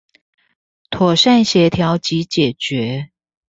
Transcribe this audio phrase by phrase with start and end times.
[0.89, 3.11] 妥善協調及解決